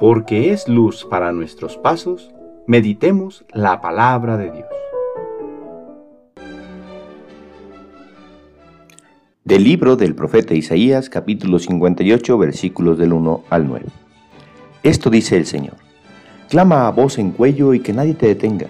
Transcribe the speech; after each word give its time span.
porque 0.00 0.50
es 0.50 0.66
luz 0.66 1.04
para 1.04 1.30
nuestros 1.30 1.76
pasos, 1.76 2.30
meditemos 2.66 3.44
la 3.52 3.82
palabra 3.82 4.38
de 4.38 4.50
Dios. 4.50 4.66
Del 9.44 9.62
libro 9.62 9.96
del 9.96 10.14
profeta 10.14 10.54
Isaías, 10.54 11.10
capítulo 11.10 11.58
58, 11.58 12.38
versículos 12.38 12.96
del 12.96 13.12
1 13.12 13.44
al 13.50 13.68
9. 13.68 13.86
Esto 14.82 15.10
dice 15.10 15.36
el 15.36 15.44
Señor. 15.44 15.76
Clama 16.48 16.86
a 16.86 16.92
voz 16.92 17.18
en 17.18 17.32
cuello 17.32 17.74
y 17.74 17.80
que 17.80 17.92
nadie 17.92 18.14
te 18.14 18.26
detenga. 18.26 18.68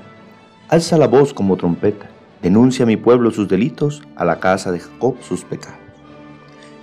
Alza 0.69 0.99
la 0.99 1.07
voz 1.07 1.33
como 1.33 1.57
trompeta. 1.57 2.11
Denuncia 2.43 2.83
a 2.83 2.87
mi 2.87 2.97
pueblo 2.97 3.31
sus 3.31 3.47
delitos, 3.47 4.03
a 4.17 4.25
la 4.25 4.41
casa 4.41 4.73
de 4.73 4.81
Jacob 4.81 5.15
sus 5.21 5.45
pecados. 5.45 5.79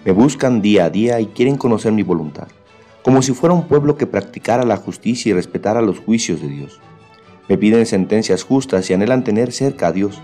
Me 0.05 0.13
buscan 0.13 0.61
día 0.61 0.85
a 0.85 0.89
día 0.89 1.19
y 1.19 1.25
quieren 1.25 1.57
conocer 1.57 1.91
mi 1.91 2.03
voluntad 2.03 2.47
como 3.07 3.21
si 3.21 3.31
fuera 3.31 3.55
un 3.55 3.69
pueblo 3.69 3.95
que 3.95 4.05
practicara 4.05 4.65
la 4.65 4.75
justicia 4.75 5.29
y 5.29 5.33
respetara 5.33 5.81
los 5.81 5.97
juicios 5.97 6.41
de 6.41 6.49
Dios. 6.49 6.81
Me 7.47 7.57
piden 7.57 7.85
sentencias 7.85 8.43
justas 8.43 8.89
y 8.89 8.93
anhelan 8.93 9.23
tener 9.23 9.53
cerca 9.53 9.87
a 9.87 9.91
Dios. 9.93 10.21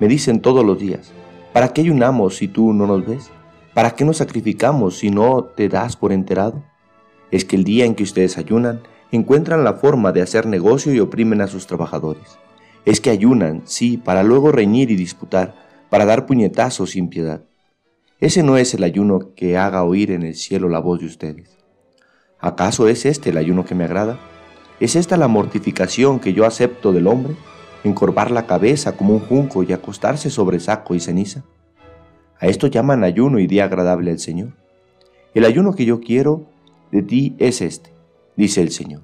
Me 0.00 0.08
dicen 0.08 0.40
todos 0.40 0.64
los 0.64 0.78
días, 0.78 1.12
¿para 1.52 1.74
qué 1.74 1.82
ayunamos 1.82 2.36
si 2.36 2.48
tú 2.48 2.72
no 2.72 2.86
nos 2.86 3.06
ves? 3.06 3.30
¿Para 3.74 3.90
qué 3.90 4.06
nos 4.06 4.16
sacrificamos 4.16 4.96
si 4.96 5.10
no 5.10 5.44
te 5.44 5.68
das 5.68 5.94
por 5.94 6.10
enterado? 6.10 6.64
Es 7.30 7.44
que 7.44 7.56
el 7.56 7.64
día 7.64 7.84
en 7.84 7.94
que 7.94 8.02
ustedes 8.02 8.38
ayunan, 8.38 8.80
encuentran 9.10 9.62
la 9.62 9.74
forma 9.74 10.10
de 10.12 10.22
hacer 10.22 10.46
negocio 10.46 10.94
y 10.94 11.00
oprimen 11.00 11.42
a 11.42 11.48
sus 11.48 11.66
trabajadores. 11.66 12.38
Es 12.86 13.02
que 13.02 13.10
ayunan, 13.10 13.60
sí, 13.66 13.98
para 13.98 14.22
luego 14.22 14.52
reñir 14.52 14.90
y 14.90 14.96
disputar, 14.96 15.54
para 15.90 16.06
dar 16.06 16.24
puñetazos 16.24 16.92
sin 16.92 17.10
piedad. 17.10 17.42
Ese 18.20 18.42
no 18.42 18.56
es 18.56 18.72
el 18.72 18.84
ayuno 18.84 19.34
que 19.36 19.58
haga 19.58 19.84
oír 19.84 20.10
en 20.12 20.22
el 20.22 20.34
cielo 20.34 20.70
la 20.70 20.78
voz 20.78 21.00
de 21.00 21.06
ustedes. 21.08 21.61
¿Acaso 22.42 22.88
es 22.88 23.06
este 23.06 23.30
el 23.30 23.36
ayuno 23.36 23.64
que 23.64 23.76
me 23.76 23.84
agrada? 23.84 24.18
¿Es 24.80 24.96
esta 24.96 25.16
la 25.16 25.28
mortificación 25.28 26.18
que 26.18 26.32
yo 26.32 26.44
acepto 26.44 26.92
del 26.92 27.06
hombre? 27.06 27.36
¿Encorvar 27.84 28.32
la 28.32 28.48
cabeza 28.48 28.96
como 28.96 29.14
un 29.14 29.20
junco 29.20 29.62
y 29.62 29.72
acostarse 29.72 30.28
sobre 30.28 30.58
saco 30.58 30.96
y 30.96 31.00
ceniza? 31.00 31.44
A 32.40 32.48
esto 32.48 32.66
llaman 32.66 33.04
ayuno 33.04 33.38
y 33.38 33.46
día 33.46 33.66
agradable 33.66 34.10
al 34.10 34.18
Señor. 34.18 34.56
El 35.34 35.44
ayuno 35.44 35.74
que 35.74 35.84
yo 35.84 36.00
quiero 36.00 36.48
de 36.90 37.02
ti 37.02 37.36
es 37.38 37.62
este, 37.62 37.94
dice 38.36 38.60
el 38.60 38.72
Señor, 38.72 39.02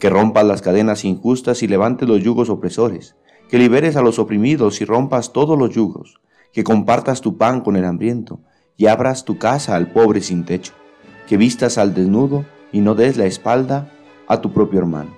que 0.00 0.10
rompas 0.10 0.44
las 0.44 0.60
cadenas 0.60 1.04
injustas 1.04 1.62
y 1.62 1.68
levantes 1.68 2.08
los 2.08 2.20
yugos 2.20 2.50
opresores, 2.50 3.14
que 3.48 3.58
liberes 3.58 3.94
a 3.94 4.02
los 4.02 4.18
oprimidos 4.18 4.80
y 4.80 4.86
rompas 4.86 5.32
todos 5.32 5.56
los 5.56 5.70
yugos, 5.70 6.20
que 6.52 6.64
compartas 6.64 7.20
tu 7.20 7.38
pan 7.38 7.60
con 7.60 7.76
el 7.76 7.84
hambriento 7.84 8.40
y 8.76 8.86
abras 8.86 9.24
tu 9.24 9.38
casa 9.38 9.76
al 9.76 9.92
pobre 9.92 10.20
sin 10.20 10.44
techo, 10.44 10.72
que 11.28 11.36
vistas 11.36 11.78
al 11.78 11.94
desnudo 11.94 12.44
y 12.72 12.80
no 12.80 12.94
des 12.94 13.16
la 13.16 13.26
espalda 13.26 13.92
a 14.26 14.40
tu 14.40 14.52
propio 14.52 14.80
hermano. 14.80 15.14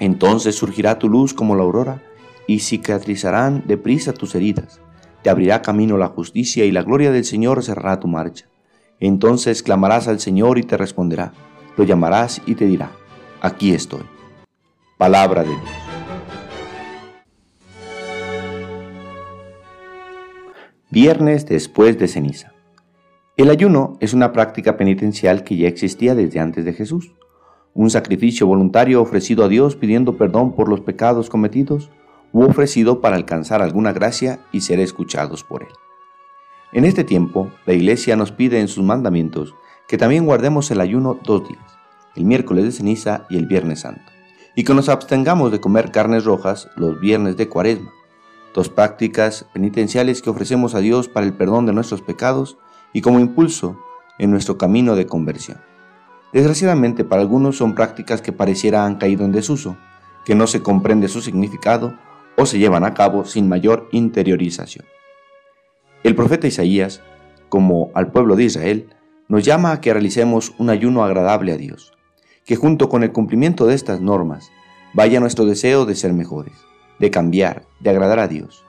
Entonces 0.00 0.56
surgirá 0.56 0.98
tu 0.98 1.08
luz 1.08 1.34
como 1.34 1.56
la 1.56 1.62
aurora 1.62 2.02
y 2.46 2.60
cicatrizarán 2.60 3.64
deprisa 3.66 4.12
tus 4.12 4.34
heridas. 4.34 4.80
Te 5.22 5.30
abrirá 5.30 5.62
camino 5.62 5.96
la 5.96 6.08
justicia 6.08 6.64
y 6.64 6.70
la 6.70 6.82
gloria 6.82 7.10
del 7.10 7.24
Señor 7.24 7.62
cerrará 7.62 8.00
tu 8.00 8.08
marcha. 8.08 8.46
Entonces 9.00 9.62
clamarás 9.62 10.08
al 10.08 10.20
Señor 10.20 10.58
y 10.58 10.62
te 10.62 10.76
responderá. 10.76 11.32
Lo 11.76 11.84
llamarás 11.84 12.42
y 12.46 12.54
te 12.54 12.66
dirá, 12.66 12.90
aquí 13.40 13.72
estoy. 13.72 14.02
Palabra 14.96 15.42
de 15.42 15.50
Dios. 15.50 15.88
Viernes 20.90 21.46
después 21.46 21.98
de 21.98 22.08
ceniza. 22.08 22.52
El 23.38 23.50
ayuno 23.50 23.96
es 24.00 24.14
una 24.14 24.32
práctica 24.32 24.76
penitencial 24.76 25.44
que 25.44 25.56
ya 25.56 25.68
existía 25.68 26.16
desde 26.16 26.40
antes 26.40 26.64
de 26.64 26.72
Jesús, 26.72 27.12
un 27.72 27.88
sacrificio 27.88 28.48
voluntario 28.48 29.00
ofrecido 29.00 29.44
a 29.44 29.48
Dios 29.48 29.76
pidiendo 29.76 30.16
perdón 30.16 30.56
por 30.56 30.68
los 30.68 30.80
pecados 30.80 31.30
cometidos 31.30 31.88
u 32.32 32.42
ofrecido 32.42 33.00
para 33.00 33.14
alcanzar 33.14 33.62
alguna 33.62 33.92
gracia 33.92 34.40
y 34.50 34.62
ser 34.62 34.80
escuchados 34.80 35.44
por 35.44 35.62
Él. 35.62 35.68
En 36.72 36.84
este 36.84 37.04
tiempo, 37.04 37.48
la 37.64 37.74
Iglesia 37.74 38.16
nos 38.16 38.32
pide 38.32 38.58
en 38.58 38.66
sus 38.66 38.82
mandamientos 38.82 39.54
que 39.86 39.98
también 39.98 40.26
guardemos 40.26 40.72
el 40.72 40.80
ayuno 40.80 41.16
dos 41.22 41.48
días, 41.48 41.78
el 42.16 42.24
miércoles 42.24 42.64
de 42.64 42.72
ceniza 42.72 43.24
y 43.30 43.36
el 43.36 43.46
viernes 43.46 43.82
santo, 43.82 44.10
y 44.56 44.64
que 44.64 44.74
nos 44.74 44.88
abstengamos 44.88 45.52
de 45.52 45.60
comer 45.60 45.92
carnes 45.92 46.24
rojas 46.24 46.70
los 46.74 46.98
viernes 46.98 47.36
de 47.36 47.48
cuaresma, 47.48 47.92
dos 48.52 48.68
prácticas 48.68 49.46
penitenciales 49.54 50.22
que 50.22 50.30
ofrecemos 50.30 50.74
a 50.74 50.80
Dios 50.80 51.06
para 51.06 51.24
el 51.24 51.34
perdón 51.34 51.66
de 51.66 51.72
nuestros 51.72 52.02
pecados 52.02 52.58
y 52.92 53.00
como 53.00 53.20
impulso 53.20 53.78
en 54.18 54.30
nuestro 54.30 54.58
camino 54.58 54.96
de 54.96 55.06
conversión. 55.06 55.58
Desgraciadamente 56.32 57.04
para 57.04 57.22
algunos 57.22 57.56
son 57.56 57.74
prácticas 57.74 58.20
que 58.20 58.32
pareciera 58.32 58.84
han 58.84 58.96
caído 58.96 59.24
en 59.24 59.32
desuso, 59.32 59.76
que 60.24 60.34
no 60.34 60.46
se 60.46 60.62
comprende 60.62 61.08
su 61.08 61.22
significado 61.22 61.98
o 62.36 62.46
se 62.46 62.58
llevan 62.58 62.84
a 62.84 62.94
cabo 62.94 63.24
sin 63.24 63.48
mayor 63.48 63.88
interiorización. 63.92 64.84
El 66.04 66.14
profeta 66.14 66.46
Isaías, 66.46 67.02
como 67.48 67.90
al 67.94 68.12
pueblo 68.12 68.36
de 68.36 68.44
Israel, 68.44 68.90
nos 69.26 69.44
llama 69.44 69.72
a 69.72 69.80
que 69.80 69.92
realicemos 69.92 70.54
un 70.58 70.70
ayuno 70.70 71.04
agradable 71.04 71.52
a 71.52 71.56
Dios, 71.56 71.92
que 72.44 72.56
junto 72.56 72.88
con 72.88 73.02
el 73.02 73.12
cumplimiento 73.12 73.66
de 73.66 73.74
estas 73.74 74.00
normas 74.00 74.50
vaya 74.94 75.20
nuestro 75.20 75.44
deseo 75.44 75.86
de 75.86 75.94
ser 75.94 76.12
mejores, 76.12 76.54
de 76.98 77.10
cambiar, 77.10 77.64
de 77.80 77.90
agradar 77.90 78.18
a 78.18 78.28
Dios. 78.28 78.64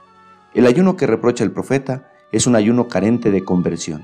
El 0.53 0.65
ayuno 0.65 0.95
que 0.95 1.07
reprocha 1.07 1.43
el 1.43 1.51
profeta 1.51 2.08
es 2.31 2.47
un 2.47 2.55
ayuno 2.55 2.87
carente 2.87 3.31
de 3.31 3.43
conversión, 3.43 4.03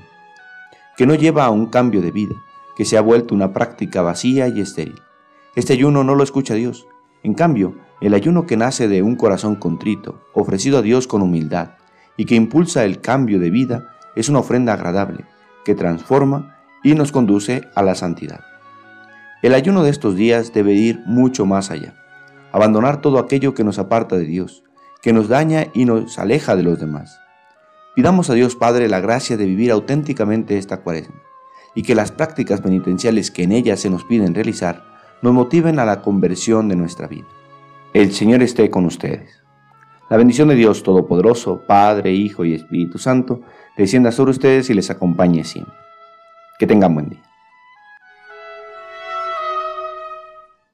que 0.96 1.06
no 1.06 1.14
lleva 1.14 1.44
a 1.44 1.50
un 1.50 1.66
cambio 1.66 2.00
de 2.02 2.10
vida, 2.10 2.34
que 2.76 2.84
se 2.84 2.98
ha 2.98 3.00
vuelto 3.00 3.34
una 3.34 3.52
práctica 3.52 4.02
vacía 4.02 4.48
y 4.48 4.60
estéril. 4.60 5.00
Este 5.54 5.72
ayuno 5.72 6.04
no 6.04 6.14
lo 6.14 6.22
escucha 6.22 6.54
Dios. 6.54 6.86
En 7.22 7.34
cambio, 7.34 7.76
el 8.00 8.14
ayuno 8.14 8.46
que 8.46 8.56
nace 8.56 8.88
de 8.88 9.02
un 9.02 9.16
corazón 9.16 9.56
contrito, 9.56 10.20
ofrecido 10.34 10.78
a 10.78 10.82
Dios 10.82 11.06
con 11.06 11.22
humildad, 11.22 11.70
y 12.16 12.26
que 12.26 12.34
impulsa 12.34 12.84
el 12.84 13.00
cambio 13.00 13.38
de 13.40 13.50
vida, 13.50 13.94
es 14.14 14.28
una 14.28 14.40
ofrenda 14.40 14.74
agradable, 14.74 15.24
que 15.64 15.74
transforma 15.74 16.56
y 16.82 16.94
nos 16.94 17.12
conduce 17.12 17.62
a 17.74 17.82
la 17.82 17.94
santidad. 17.94 18.40
El 19.42 19.54
ayuno 19.54 19.82
de 19.82 19.90
estos 19.90 20.16
días 20.16 20.52
debe 20.52 20.72
ir 20.72 21.00
mucho 21.06 21.46
más 21.46 21.70
allá, 21.70 21.94
abandonar 22.52 23.00
todo 23.00 23.18
aquello 23.18 23.54
que 23.54 23.64
nos 23.64 23.78
aparta 23.78 24.16
de 24.16 24.24
Dios, 24.24 24.64
que 25.02 25.12
nos 25.12 25.28
daña 25.28 25.66
y 25.74 25.84
nos 25.84 26.18
aleja 26.18 26.56
de 26.56 26.62
los 26.62 26.78
demás. 26.78 27.20
Pidamos 27.96 28.28
a 28.28 28.34
Dios 28.34 28.56
Padre 28.56 28.90
la 28.90 29.00
gracia 29.00 29.38
de 29.38 29.46
vivir 29.46 29.70
auténticamente 29.70 30.58
esta 30.58 30.82
cuaresma 30.82 31.16
y 31.74 31.82
que 31.82 31.94
las 31.94 32.12
prácticas 32.12 32.60
penitenciales 32.60 33.30
que 33.30 33.44
en 33.44 33.52
ella 33.52 33.74
se 33.78 33.88
nos 33.88 34.04
piden 34.04 34.34
realizar 34.34 34.84
nos 35.22 35.32
motiven 35.32 35.78
a 35.78 35.86
la 35.86 36.02
conversión 36.02 36.68
de 36.68 36.76
nuestra 36.76 37.06
vida. 37.06 37.24
El 37.94 38.12
Señor 38.12 38.42
esté 38.42 38.68
con 38.68 38.84
ustedes. 38.84 39.42
La 40.10 40.18
bendición 40.18 40.48
de 40.48 40.56
Dios 40.56 40.82
Todopoderoso, 40.82 41.62
Padre, 41.66 42.12
Hijo 42.12 42.44
y 42.44 42.52
Espíritu 42.52 42.98
Santo, 42.98 43.40
descienda 43.78 44.12
sobre 44.12 44.32
ustedes 44.32 44.68
y 44.68 44.74
les 44.74 44.90
acompañe 44.90 45.42
siempre. 45.42 45.72
Que 46.58 46.66
tengan 46.66 46.92
buen 46.92 47.08
día. 47.08 47.25